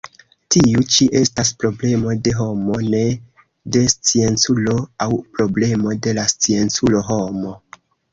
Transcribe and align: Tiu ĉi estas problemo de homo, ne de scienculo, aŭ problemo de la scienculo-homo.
Tiu 0.53 0.83
ĉi 0.93 1.07
estas 1.17 1.49
problemo 1.63 2.15
de 2.27 2.31
homo, 2.37 2.77
ne 2.93 3.01
de 3.75 3.83
scienculo, 3.95 4.73
aŭ 5.05 5.09
problemo 5.37 5.93
de 6.07 6.15
la 6.21 6.25
scienculo-homo. 6.33 7.53